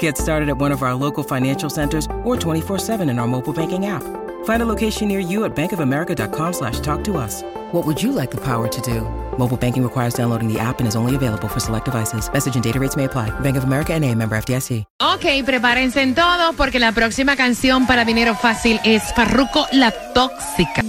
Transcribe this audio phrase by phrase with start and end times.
[0.00, 3.86] Get started at one of our local financial centers or 24-7 in our mobile banking
[3.86, 4.02] app.
[4.44, 7.42] Find a location near you at bankofamerica.com slash talk to us.
[7.72, 9.02] What would you like the power to do?
[9.38, 12.28] Mobile banking requires downloading the app and is only available for select devices.
[12.32, 13.30] Message and data rates may apply.
[13.40, 14.84] Bank of America and a member FDIC.
[15.00, 20.82] Ok, prepárense en todo porque la próxima canción para dinero fácil es Farruko La Tóxica.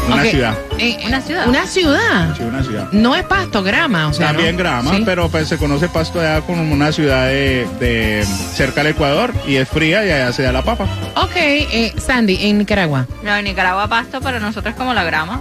[0.07, 0.57] una ciudad.
[0.79, 1.47] Eh, Una ciudad.
[1.47, 2.35] Una ciudad.
[2.35, 2.87] Sí, una ciudad.
[2.91, 4.27] No es pasto, grama, o sea.
[4.27, 4.59] También ¿no?
[4.63, 5.03] grama, Sí.
[5.05, 9.55] pero pues se conoce Pasto allá como una ciudad de, de cerca del Ecuador y
[9.57, 10.85] es fría y allá se da la papa.
[11.15, 13.05] Ok, eh, Sandy, en Nicaragua.
[13.23, 15.39] No, en Nicaragua pasto para nosotros es como la grama.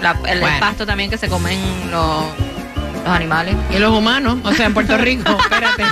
[0.00, 0.56] La- el Bueno.
[0.60, 1.58] pasto también que se comen
[1.90, 2.24] los,
[3.04, 3.56] los animales.
[3.74, 5.84] Y los humanos, o sea, en Puerto Rico, espérate.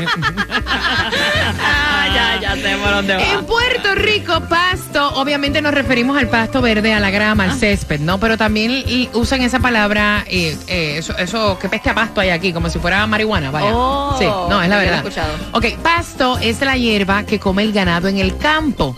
[1.65, 6.61] Ah, ya, ya sé por dónde En Puerto Rico, pasto, obviamente nos referimos al pasto
[6.61, 7.51] verde, a la grama, Ah.
[7.53, 8.19] al césped, ¿no?
[8.19, 8.85] Pero también
[9.15, 12.79] usan esa palabra, eh, eh, eso, eso que peste a pasto hay aquí, como si
[12.79, 13.71] fuera marihuana, vaya.
[13.73, 14.99] Oh, sí, no, es la verdad.
[14.99, 15.33] escuchado.
[15.53, 18.97] Ok, pasto es la hierba que come el ganado en el campo.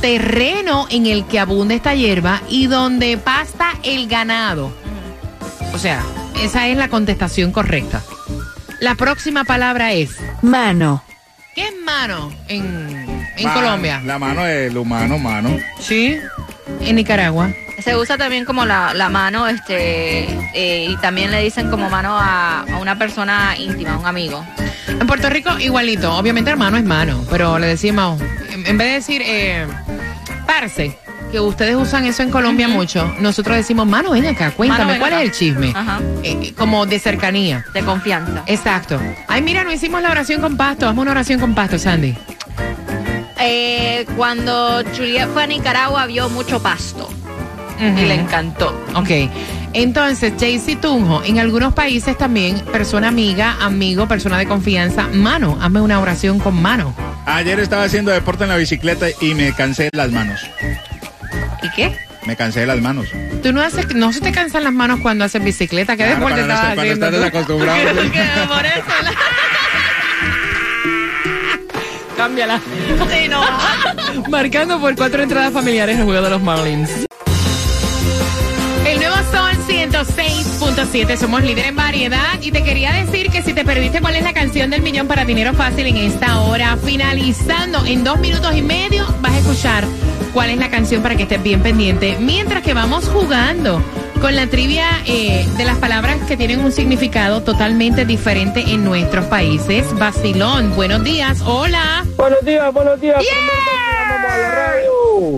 [0.00, 4.72] Terreno en el que abunda esta hierba y donde pasta el ganado.
[5.72, 6.02] O sea,
[6.40, 8.02] esa es la contestación correcta.
[8.80, 11.02] La próxima palabra es, Mano.
[11.54, 14.00] ¿qué es mano en, en Colombia?
[14.04, 15.56] La mano del humano, mano.
[15.78, 16.18] Sí,
[16.80, 17.50] en Nicaragua.
[17.84, 22.16] Se usa también como la, la mano, este, eh, y también le dicen como mano
[22.18, 24.44] a, a una persona íntima, a un amigo.
[24.88, 28.20] En Puerto Rico igualito, obviamente hermano es mano, pero le decimos,
[28.50, 29.66] en, en vez de decir eh,
[30.46, 30.96] parce,
[31.32, 35.00] que ustedes usan eso en Colombia mucho, nosotros decimos, mano, ven acá, cuéntame, Mano, ven
[35.00, 35.22] ¿cuál acá.
[35.22, 35.72] es el chisme?
[35.74, 36.00] Ajá.
[36.22, 37.64] Eh, como de cercanía.
[37.74, 38.44] De confianza.
[38.46, 39.00] Exacto.
[39.26, 42.14] Ay, mira, no hicimos la oración con pasto, hazme una oración con pasto, Sandy.
[43.40, 47.08] Eh, cuando Juliet fue a Nicaragua vio mucho pasto
[47.80, 48.68] y le encantó.
[48.94, 49.10] Ok.
[49.72, 55.80] Entonces, Jaycee Tunjo, en algunos países también, persona amiga, amigo, persona de confianza, mano, hazme
[55.80, 56.94] una oración con mano.
[57.26, 60.40] Ayer estaba haciendo deporte en la bicicleta y me cansé de las manos.
[61.62, 61.96] ¿Y qué?
[62.26, 63.08] Me cansé de las manos.
[63.42, 66.40] Tú no haces, no se te cansan las manos cuando haces bicicleta, ¿qué Claro, deporte
[66.42, 67.06] estabas cuando haciendo?
[67.06, 67.78] estás desacostumbrado.
[68.48, 68.84] Por eso.
[72.16, 72.60] Cámbiala.
[73.10, 73.42] Sí, no.
[74.30, 76.90] Marcando por cuatro entradas familiares el juego de los Marlins.
[78.86, 83.64] El nuevo Sol 106.7, somos líder en variedad y te quería decir que si te
[83.64, 88.04] perdiste cuál es la canción del millón para dinero fácil en esta hora, finalizando en
[88.04, 89.84] dos minutos y medio, vas a escuchar
[90.32, 93.82] cuál es la canción para que estés bien pendiente, mientras que vamos jugando
[94.20, 99.26] con la trivia eh, de las palabras que tienen un significado totalmente diferente en nuestros
[99.26, 99.92] países.
[99.98, 102.04] Vacilón, buenos días, hola.
[102.16, 103.20] Buenos días, buenos días.
[103.20, 103.62] Yeah.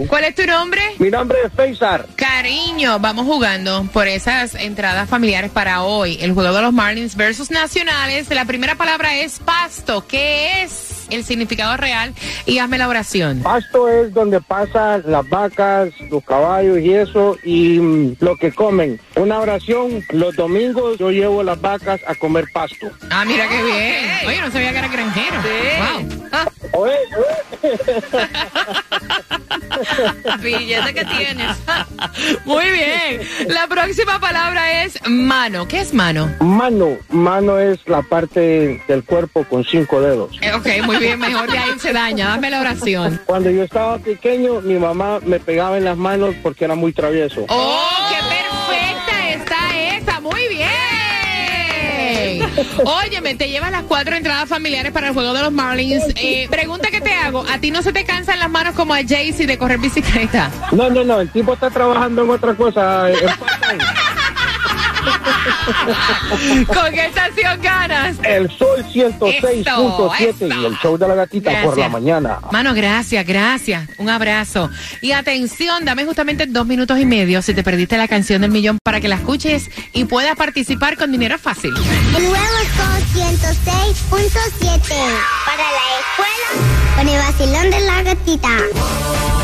[0.09, 0.83] ¿Cuál es tu nombre?
[0.99, 2.07] Mi nombre es Faisar.
[2.17, 6.19] Cariño, vamos jugando por esas entradas familiares para hoy.
[6.21, 8.29] El juego de los Marlins versus Nacionales.
[8.31, 10.07] La primera palabra es pasto.
[10.07, 12.15] ¿Qué es el significado real?
[12.47, 13.41] Y hazme la oración.
[13.43, 19.01] Pasto es donde pasan las vacas, los caballos y eso, y mm, lo que comen.
[19.17, 22.91] Una oración, los domingos yo llevo las vacas a comer pasto.
[23.11, 24.27] Ah, mira qué bien.
[24.27, 25.37] Oye, no sabía que era granjero.
[25.37, 26.24] Wow.
[26.73, 26.97] Oye,
[30.41, 31.57] Billete que tienes.
[32.45, 33.21] Muy bien.
[33.49, 35.67] La próxima palabra es mano.
[35.69, 36.31] ¿Qué es mano?
[36.41, 40.37] Mano, mano es la parte del cuerpo con cinco dedos.
[40.41, 41.19] Eh, ok, muy bien.
[41.19, 42.29] Mejor de ahí se daña.
[42.29, 43.21] Dame la oración.
[43.27, 47.45] Cuando yo estaba pequeño, mi mamá me pegaba en las manos porque era muy travieso.
[47.49, 47.89] ¡Oh,
[52.85, 56.05] Óyeme, te llevas las cuatro entradas familiares para el juego de los Marlins.
[56.17, 58.99] Eh, pregunta que te hago, ¿a ti no se te cansan las manos como a
[58.99, 60.51] Jaycee de correr bicicleta?
[60.73, 63.11] No, no, no, el tipo está trabajando en otra cosa.
[63.11, 63.85] en part-time.
[66.67, 68.17] ¿Con estación ganas?
[68.23, 72.39] El Sol 106.7 y el show de la gatita por la mañana.
[72.51, 73.89] Mano, gracias, gracias.
[73.99, 74.71] Un abrazo.
[75.01, 78.79] Y atención, dame justamente dos minutos y medio si te perdiste la canción del millón
[78.83, 81.73] para que la escuches y puedas participar con dinero fácil.
[81.73, 82.35] Nuevo
[82.77, 84.89] Sol 106.7
[85.47, 89.44] para la escuela con el vacilón de la gatita.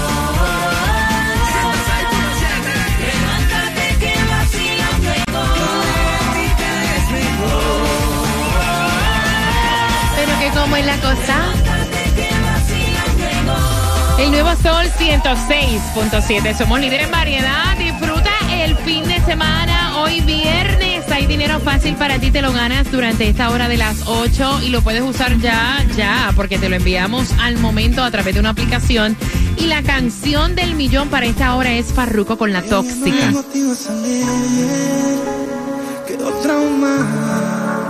[10.71, 11.37] Cómo la cosa.
[14.19, 16.57] El nuevo Sol 106.7.
[16.57, 17.77] Somos líderes en variedad.
[17.77, 20.01] Disfruta el fin de semana.
[20.01, 22.31] Hoy viernes hay dinero fácil para ti.
[22.31, 26.33] Te lo ganas durante esta hora de las 8 y lo puedes usar ya, ya,
[26.37, 29.17] porque te lo enviamos al momento a través de una aplicación.
[29.57, 33.33] Y la canción del millón para esta hora es Farruco con la tóxica.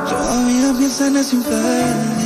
[0.08, 2.19] todavía piensa.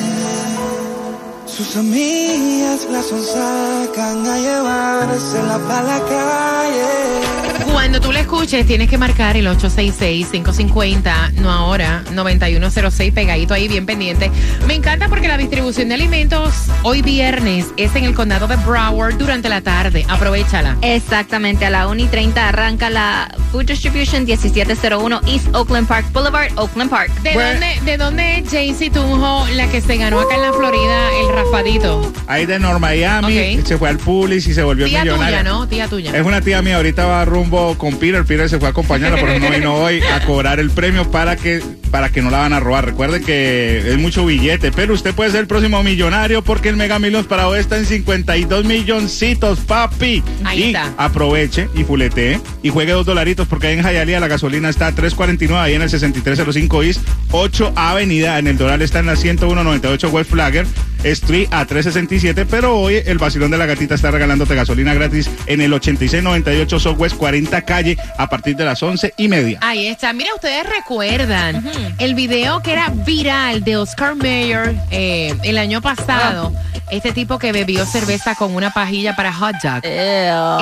[1.46, 7.53] Sus amigas la son sacan a llevársela para la calle.
[7.72, 13.86] Cuando tú la escuches, tienes que marcar el 866-550, no ahora, 9106, pegadito ahí, bien
[13.86, 14.30] pendiente.
[14.66, 19.16] Me encanta porque la distribución de alimentos hoy viernes es en el condado de Broward
[19.18, 20.04] durante la tarde.
[20.08, 20.76] Aprovechala.
[20.82, 26.50] Exactamente, a la 1 y 30 arranca la Food Distribution 1701 East Oakland Park Boulevard,
[26.56, 27.10] Oakland Park.
[27.22, 31.08] ¿De dónde, ¿De dónde es Jaycee Tunjo, la que se ganó acá en la Florida,
[31.20, 32.12] el raspadito?
[32.26, 35.40] Ahí de North Miami, se fue al Pulis y se volvió Tía millonaria.
[35.40, 35.68] tuya, ¿no?
[35.68, 36.16] Tía tuya.
[36.16, 38.24] Es una tía mía, ahorita va rumbo con Peter.
[38.24, 41.36] Peter se fue a acompañarla, por eso no vino hoy a cobrar el premio para
[41.36, 42.84] que, para que no la van a robar.
[42.84, 46.98] Recuerde que es mucho billete, pero usted puede ser el próximo millonario porque el Mega
[46.98, 50.22] Millions para hoy está en 52 milloncitos, papi.
[50.44, 50.92] Ahí y está.
[50.96, 54.94] aproveche y fuletee y juegue dos dolaritos porque ahí en Hialeah la gasolina está a
[54.94, 57.00] 3.49, ahí en el 6305 East
[57.30, 60.66] 8 Avenida, en el Doral está en la 10198 West Flagger
[61.04, 65.60] Street a 367, pero hoy el vacilón de la gatita está regalándote gasolina gratis en
[65.60, 67.33] el 8698 Southwest 40
[67.64, 69.58] calle a partir de las 11 y media.
[69.62, 70.12] Ahí está.
[70.12, 71.64] Mira, ustedes recuerdan
[71.98, 76.52] el video que era viral de Oscar Mayer eh, el año pasado.
[76.90, 79.82] Este tipo que bebió cerveza con una pajilla para hot dog.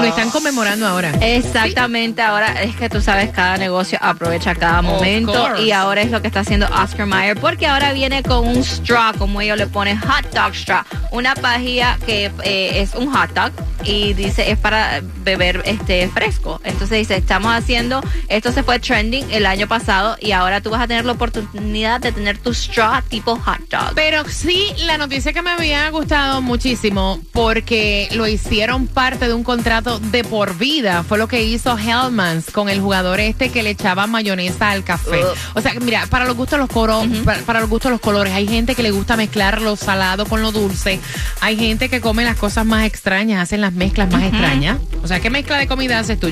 [0.00, 1.12] Lo están conmemorando ahora.
[1.20, 6.22] Exactamente, ahora es que tú sabes, cada negocio aprovecha cada momento y ahora es lo
[6.22, 9.98] que está haciendo Oscar Mayer porque ahora viene con un straw, como ellos le ponen
[9.98, 13.52] hot dog straw, una pajilla que eh, es un hot dog
[13.85, 16.61] y dice es para beber este fresco.
[16.64, 20.81] Entonces dice, estamos haciendo, esto se fue trending el año pasado y ahora tú vas
[20.81, 23.92] a tener la oportunidad de tener tu straw tipo hot dog.
[23.95, 29.45] Pero sí, la noticia que me había gustado muchísimo porque lo hicieron parte de un
[29.45, 31.02] contrato de por vida.
[31.02, 35.21] Fue lo que hizo Hellmans con el jugador este que le echaba mayonesa al café.
[35.54, 38.33] O sea, mira, para los gustos los coros, para, para los gustos los colores.
[38.33, 41.00] Hay gente que le gusta mezclar lo salado con lo dulce.
[41.40, 44.78] Hay gente que come las cosas más extrañas, hacen las mezclas más extrañas.
[45.02, 46.28] O sea, ¿qué mezcla de comida haces tú,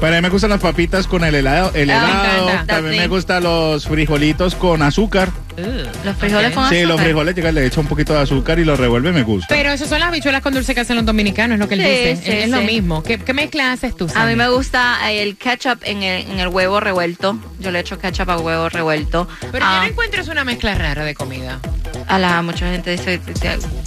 [0.00, 2.66] Para mí me gustan las papitas con el helado, el Ah, me helado.
[2.66, 3.00] También Sí.
[3.00, 5.30] me gustan los frijolitos con azúcar.
[6.04, 7.04] Los frijoles con Sí, los azúcar.
[7.06, 9.46] frijoles llega, le echa un poquito de azúcar y lo revuelve, me gusta.
[9.48, 11.80] Pero eso son las habichuelas con dulce que hacen los dominicanos, es lo que él
[11.80, 12.16] Sí, dice.
[12.24, 13.02] sí, es lo mismo.
[13.02, 16.40] ¿Qué, qué mezcla haces tú, A mí me gusta eh, el ketchup en el, en
[16.40, 17.38] el huevo revuelto.
[17.58, 19.28] Yo le echo ketchup al huevo revuelto.
[19.50, 21.58] Pero Ah, yo no encuentro una mezcla rara de comida.
[22.08, 23.20] a la mucha gente dice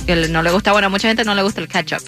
[0.08, 0.72] que no le gusta.
[0.72, 2.00] Bueno, a mucha gente no le gusta el ketchup.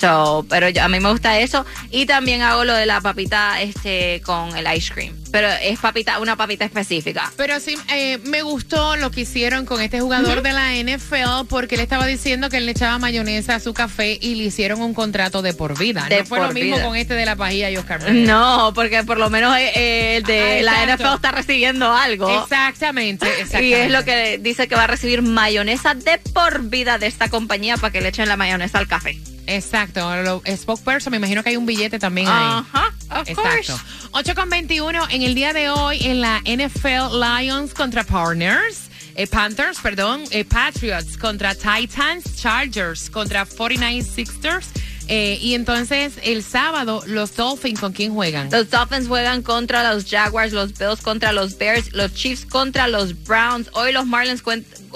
[0.00, 1.64] So, pero yo- a mí me gusta eso.
[1.90, 5.14] Y también hago lo de la papita este con el ice cream.
[5.32, 7.30] Pero es papita, una papita específica.
[7.36, 11.74] Pero sí, eh, me gustó lo que hicieron con este jugador de la NFL porque
[11.74, 14.94] él estaba diciendo que él le echaba mayonesa a su café y le hicieron un
[14.94, 16.06] contrato de por vida.
[16.08, 16.86] De no fue lo mismo vida.
[16.86, 18.26] con este de la pajilla y Oscar Mayer.
[18.26, 21.04] No, porque por lo menos eh, eh, el de Ah, la exacto.
[21.04, 22.42] NFL está recibiendo algo.
[22.42, 23.66] Exactamente, exactamente.
[23.66, 27.28] Y es lo que dice que va a recibir mayonesa de por vida de esta
[27.28, 29.18] compañía para que le echen la mayonesa al café.
[29.46, 32.62] Exacto, lo, spokesperson, me imagino que hay un billete también ahí.
[32.72, 33.58] Ajá, of course.
[33.72, 33.80] Exacto.
[34.12, 38.82] 8 con 21 en el día de hoy en la NFL Lions contra Partners.
[39.14, 44.66] eh, Panthers, perdón, eh, Patriots contra Titans, Chargers contra 49 Sixers.
[45.08, 48.50] eh, y entonces el sábado los Dolphins con quién juegan?
[48.50, 53.22] Los Dolphins juegan contra los Jaguars, los Bills contra los Bears, los Chiefs contra los
[53.24, 53.70] Browns.
[53.72, 54.42] Hoy los Marlins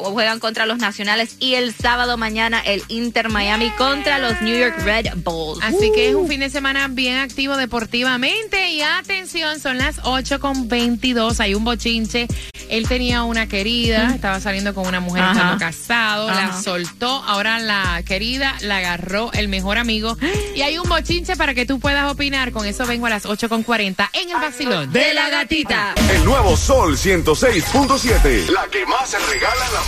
[0.04, 4.78] juegan contra los Nacionales y el sábado mañana el Inter Miami contra los New York
[4.84, 5.62] Red Bulls.
[5.62, 8.70] Así que es un fin de semana bien activo deportivamente.
[8.70, 11.40] Y atención, son las 8 con 22.
[11.40, 12.26] Hay un bochinche.
[12.68, 15.32] Él tenía una querida, estaba saliendo con una mujer Ajá.
[15.32, 17.08] estando casado, la soltó.
[17.26, 20.16] Ahora la querida la agarró el mejor amigo.
[20.54, 22.52] Y hay un bochinche para que tú puedas opinar.
[22.52, 25.94] Con eso vengo a las 8 con 40 en el vacilón de la gatita.
[26.12, 28.48] El nuevo Sol 106.7.
[28.50, 29.80] La que más se regala en la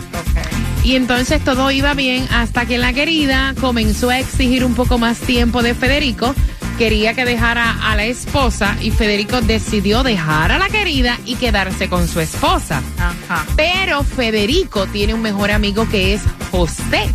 [0.83, 5.19] Y entonces todo iba bien hasta que la querida comenzó a exigir un poco más
[5.19, 6.33] tiempo de Federico.
[6.77, 11.87] Quería que dejara a la esposa y Federico decidió dejar a la querida y quedarse
[11.87, 12.81] con su esposa.
[12.97, 13.45] Ajá.
[13.55, 17.13] Pero Federico tiene un mejor amigo que es José.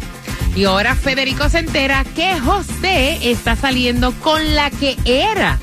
[0.55, 5.59] Y ahora Federico se entera que José está saliendo con la que era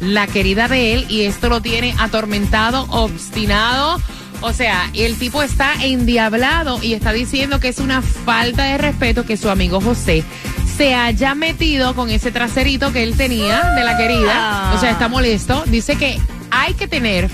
[0.00, 4.00] la querida de él y esto lo tiene atormentado, obstinado.
[4.40, 9.24] O sea, el tipo está endiablado y está diciendo que es una falta de respeto
[9.24, 10.22] que su amigo José
[10.76, 14.72] se haya metido con ese traserito que él tenía de la querida.
[14.74, 15.64] O sea, está molesto.
[15.66, 16.18] Dice que
[16.50, 17.30] hay que tener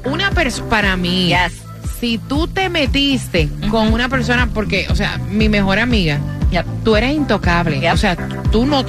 [0.04, 1.52] una persona, para mí, Yes.
[2.00, 6.18] Si tú te metiste con una persona, porque, o sea, mi mejor amiga,
[6.50, 6.66] Yep.
[6.84, 7.80] tú eres intocable.
[7.80, 7.94] Yep.
[7.94, 8.16] O sea,
[8.50, 8.84] tú no.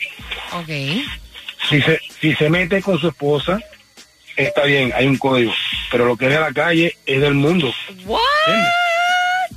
[0.53, 0.69] Ok.
[1.69, 3.59] Si se, si se mete con su esposa,
[4.45, 5.51] está bien, hay un código.
[5.91, 7.73] Pero lo que es de la calle es del mundo.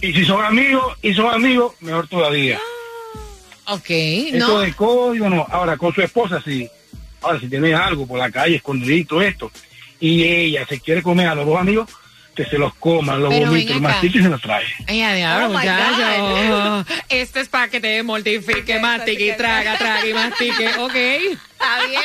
[0.01, 2.59] Y si son amigos, y son amigos, mejor todavía.
[3.67, 4.59] Ok, Eso no.
[4.61, 5.47] de código no.
[5.51, 6.69] Ahora, con su esposa sí.
[7.21, 9.51] Ahora, si tienes algo por la calle, escondidito esto,
[10.01, 11.89] y ella se quiere comer a los dos amigos,
[12.35, 13.57] que se los coma, los ven los
[14.03, 14.65] y se los trae.
[14.89, 16.87] Ay, a diablo, Oh, muchacho.
[17.09, 20.69] Este es para que te mortifique, mastique y traga, traga y mastique.
[20.79, 20.95] Ok.
[20.97, 22.03] Está bien,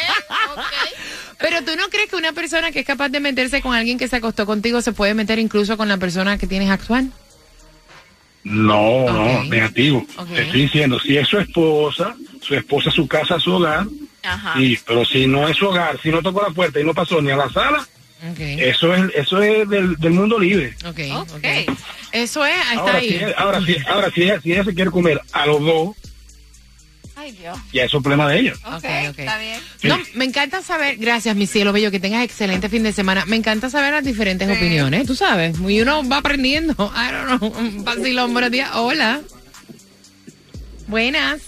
[1.40, 4.08] Pero tú no crees que una persona que es capaz de meterse con alguien que
[4.08, 7.12] se acostó contigo se puede meter incluso con la persona que tienes actual?
[8.44, 10.06] No, no, negativo.
[10.34, 13.86] Te estoy diciendo, si es su esposa, su esposa, su casa, su hogar,
[14.24, 14.54] Ajá.
[14.58, 17.22] sí, pero si no es su hogar, si no tocó la puerta y no pasó
[17.22, 17.86] ni a la sala,
[18.32, 18.40] Ok.
[18.40, 20.76] eso es eso es del, del mundo libre.
[20.86, 21.30] Ok, Ok.
[21.36, 21.78] ok.
[22.14, 23.16] Eso es, ahí está Ahora, si, ahí.
[23.16, 25.96] ella- ahora, si, ahora si, ella, si ella se quiere comer a los dos,
[27.28, 27.58] Ay, Dios.
[27.74, 28.54] ya eso es problema de ella.
[28.66, 29.20] Ok, Ok, ok.
[29.20, 29.60] está bien.
[29.84, 33.26] No, me encanta saber, gracias mi cielo bello, que tengas excelente fin de semana.
[33.26, 35.58] Me encanta saber las diferentes opiniones, tú sabes.
[35.60, 36.74] Y uno va aprendiendo.
[36.96, 37.52] I don't know.
[37.84, 38.70] Vacilón, buenos días.
[38.76, 39.20] Hola.
[40.88, 41.42] Buenas.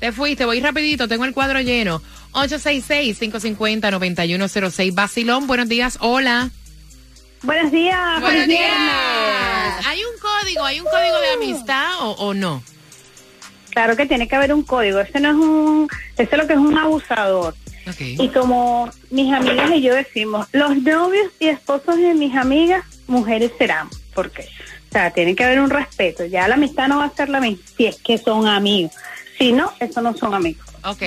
[0.00, 2.02] Te fuiste, voy rapidito, tengo el cuadro lleno.
[2.32, 4.92] 866-550-9106.
[4.94, 5.98] Vacilón, buenos días.
[6.00, 6.50] Hola.
[7.42, 8.20] Buenos días.
[8.20, 9.86] Buenos días.
[9.86, 12.64] ¿Hay un código, hay un código de amistad o, o no?
[13.74, 15.00] Claro que tiene que haber un código.
[15.00, 17.54] Este no es un, este es lo que es un abusador.
[18.00, 23.50] Y como mis amigas y yo decimos, los novios y esposos de mis amigas, mujeres
[23.58, 23.88] serán.
[24.14, 24.42] ¿Por qué?
[24.88, 26.24] O sea, tiene que haber un respeto.
[26.24, 28.92] Ya la amistad no va a ser la misma si es que son amigos.
[29.38, 30.64] Si no, eso no son amigos.
[30.84, 31.02] Ok,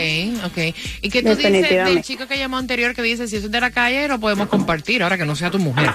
[0.46, 0.76] ok.
[1.02, 3.62] ¿Y qué tú dices del chico que llamó anterior que dice, si eso es de
[3.62, 5.92] la calle, lo podemos compartir, ahora que no sea tu mujer?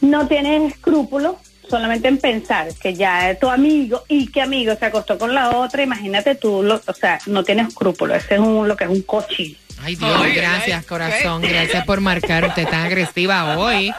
[0.00, 1.36] No tienes escrúpulos
[1.72, 5.56] solamente en pensar que ya es tu amigo y que amigo se acostó con la
[5.56, 5.82] otra.
[5.82, 8.18] Imagínate tú, lo, o sea, no tienes escrúpulos.
[8.18, 9.56] Ese es un, lo que es un cochino.
[9.82, 11.40] Ay, Dios, gracias, corazón.
[11.40, 13.90] Gracias por marcarte tan agresiva hoy.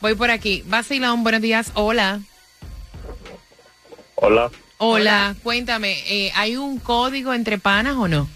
[0.00, 0.62] Voy por aquí.
[0.64, 1.70] Vacilón, buenos días.
[1.74, 2.20] Hola.
[4.14, 4.50] Hola.
[4.78, 8.26] Hola, cuéntame, eh, ¿hay un código entre panas o no?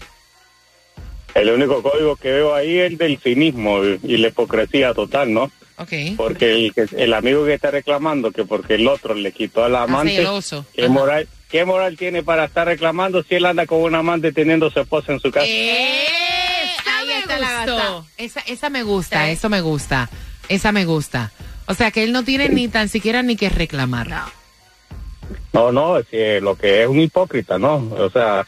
[1.33, 5.51] El único código que veo ahí es el del cinismo y la hipocresía total, ¿no?
[5.77, 5.91] Ok.
[6.17, 9.75] Porque el, que- el amigo que está reclamando que porque el otro le quitó al
[9.75, 10.65] amante, celoso.
[10.75, 14.69] ¿qué moral, ¿qué moral tiene para estar reclamando si él anda con un amante teniendo
[14.69, 15.45] su esposa en su casa?
[15.47, 18.05] Esa Ahí me está la gustó.
[18.17, 19.31] Esa, esa me gusta, Sí.
[19.31, 20.09] eso me gusta.
[20.49, 21.31] Esa me gusta.
[21.65, 24.09] O sea, que él no tiene ni tan siquiera ni que reclamar.
[24.09, 24.25] No.
[25.53, 27.75] No, no, si, eh, lo que es un hipócrita, ¿no?
[27.97, 28.45] O sea,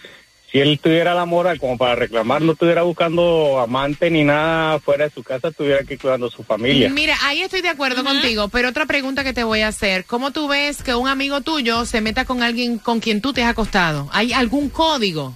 [0.55, 5.03] si él tuviera la moral como para reclamar, no estuviera buscando amante ni nada fuera
[5.03, 6.89] de su casa, estuviera aquí cuidando a su familia.
[6.89, 10.05] Mira, ahí estoy de acuerdo contigo, pero otra pregunta que te voy a hacer.
[10.05, 13.43] ¿Cómo tú ves que un amigo tuyo se meta con alguien con quien tú te
[13.43, 14.07] has acostado?
[14.13, 15.35] ¿Hay algún código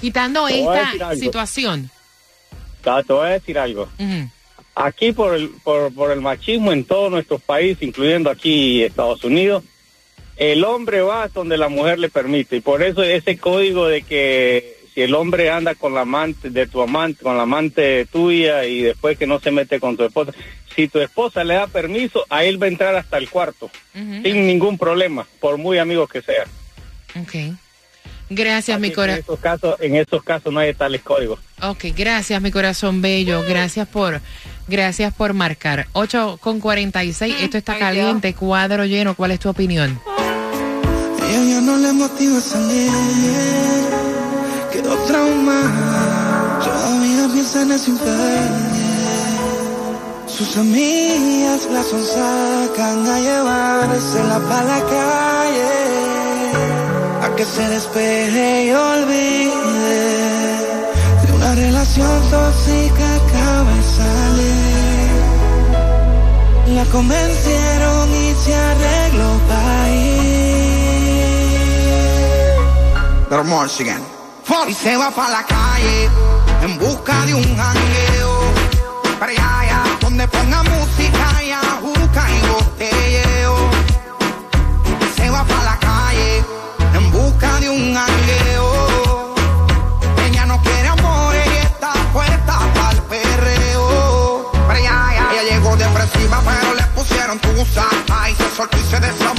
[0.00, 1.90] quitando Te esta situación?
[2.84, 3.88] Te voy a decir algo.
[4.76, 9.64] Aquí por el, por, por el machismo en todos nuestros países, incluyendo aquí Estados Unidos,
[10.50, 12.56] el hombre va donde la mujer le permite.
[12.56, 16.66] Y por eso ese código de que si el hombre anda con la amante de
[16.66, 20.32] tu amante, con la amante tuya y después que no se mete con tu esposa,
[20.74, 24.46] si tu esposa le da permiso, a él va a entrar hasta el cuarto, sin
[24.46, 26.48] ningún problema, por muy amigos que sean.
[27.20, 27.56] Ok.
[28.30, 29.20] Gracias, mi En corazón.
[29.22, 31.38] esos casos, en esos casos no hay tales códigos.
[31.60, 33.42] Ok, gracias, mi corazón bello.
[33.46, 34.20] Gracias por
[34.68, 35.86] Gracias por marcar.
[35.92, 37.34] 8 con 46.
[37.40, 39.14] Esto está caliente, cuadro lleno.
[39.14, 40.00] ¿Cuál es tu opinión?
[41.32, 42.90] Ella ya no le motiva salir,
[44.70, 46.60] quedó traumada.
[46.62, 48.66] Todavía piensa en ese infierno.
[50.26, 55.72] Sus amigas la sonsacan a llevársela para la calle,
[57.24, 60.00] a que se despeje y olvide
[61.24, 65.12] de una relación tóxica acaba de salir.
[66.76, 69.71] La convencieron y se arregló para
[73.40, 74.02] Michigan.
[74.68, 76.08] Y se va para la calle
[76.60, 78.38] en busca de un jangueo.
[79.18, 83.56] Para allá, donde ponga música y ajuca y botelleo.
[85.00, 86.44] Y se va para la calle
[86.94, 89.34] en busca de un jangueo.
[90.26, 94.52] Ella no quiere amor y está puesta para el perreo.
[94.66, 95.28] Para allá.
[95.32, 97.86] Ella llegó depresiva, pero le pusieron tusa.
[98.12, 99.31] Ay, se soltó y se desabotonó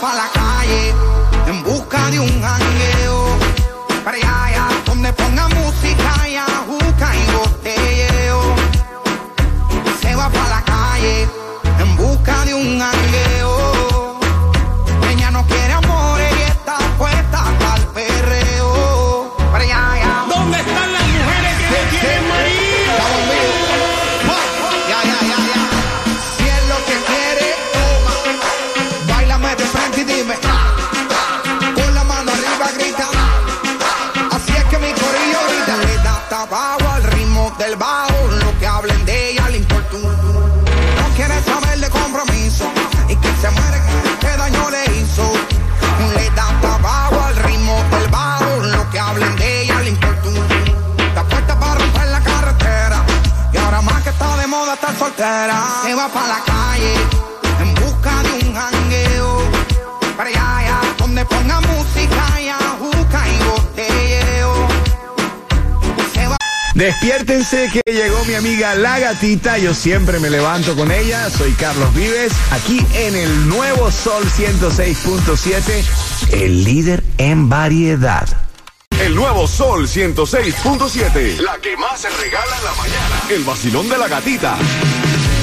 [0.00, 0.94] para la calle
[1.46, 2.65] en busca de un jangueo.
[54.98, 55.62] Soltera.
[55.86, 55.96] En
[66.76, 69.56] Despiértense que llegó mi amiga La Gatita.
[69.56, 71.30] Yo siempre me levanto con ella.
[71.30, 75.84] Soy Carlos Vives, aquí en el nuevo Sol 106.7,
[76.32, 78.45] el líder en variedad.
[79.00, 81.38] El nuevo Sol 106.7.
[81.40, 83.22] La que más se regala en la mañana.
[83.28, 84.56] El vacilón de la gatita.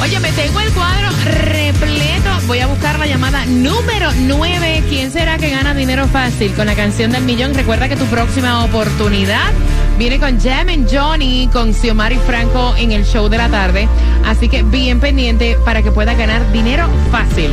[0.01, 2.29] Oye, me tengo el cuadro repleto.
[2.47, 4.83] Voy a buscar la llamada número 9.
[4.89, 7.53] ¿Quién será que gana dinero fácil con la canción del millón?
[7.53, 9.53] Recuerda que tu próxima oportunidad
[9.99, 13.87] viene con Jam Johnny, con Xiomari Franco en el show de la tarde.
[14.25, 17.51] Así que bien pendiente para que puedas ganar dinero fácil.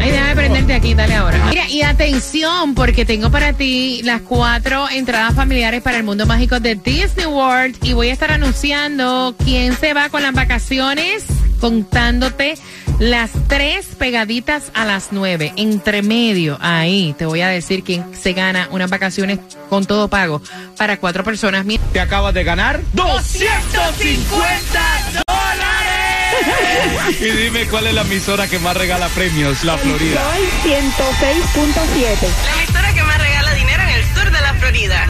[0.00, 1.38] Ay, déjame prenderte aquí, dale ahora.
[1.48, 6.60] Mira, y atención, porque tengo para ti las cuatro entradas familiares para el mundo mágico
[6.60, 11.24] de Disney World y voy a estar anunciando quién se va con las vacaciones,
[11.60, 12.54] contándote
[12.98, 18.32] las tres pegaditas a las nueve, entre medio, ahí te voy a decir quién se
[18.34, 20.40] gana unas vacaciones con todo pago
[20.76, 21.64] para cuatro personas.
[21.64, 24.80] Mira, Te acabas de ganar 250
[25.10, 25.33] dólares.
[27.20, 30.22] Y dime cuál es la emisora que más regala premios, la Florida.
[32.44, 35.02] La emisora que más regala dinero en el sur de la Florida.